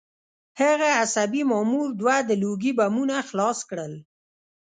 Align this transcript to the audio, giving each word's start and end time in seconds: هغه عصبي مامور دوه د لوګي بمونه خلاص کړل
هغه 0.61 0.89
عصبي 1.01 1.41
مامور 1.51 1.87
دوه 1.99 2.17
د 2.29 2.31
لوګي 2.41 2.71
بمونه 2.77 3.15
خلاص 3.29 3.59
کړل 3.69 3.93